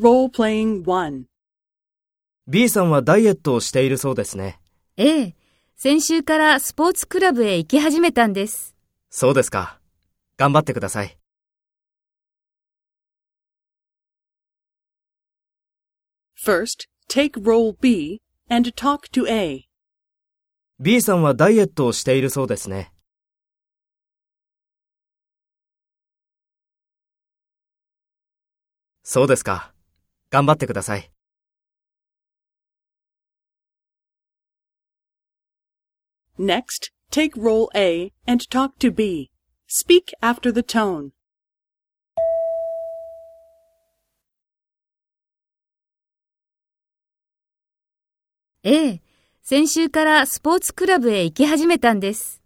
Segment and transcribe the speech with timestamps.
[0.00, 1.26] Role-playing 1.
[2.48, 4.58] B さんはダイエットをしているそうですね。
[4.96, 5.36] ええ、
[5.76, 8.74] 先週からスポーツクラブへ行き始めたんです。
[9.08, 9.78] そうですか。
[10.36, 11.16] 頑張ってください。
[16.44, 18.20] First, take role B
[18.50, 19.68] and talk to A.
[20.80, 22.92] B さんはダイエットをしているそうですね。
[29.04, 29.73] そうですか。
[30.34, 31.12] 頑張ってください。
[36.36, 39.30] Next, take role A and talk to B.
[39.68, 41.10] Speak after the tone.
[48.64, 49.02] ええ、
[49.44, 52.43] 先週からスポーツクラブへ行き始めたんです。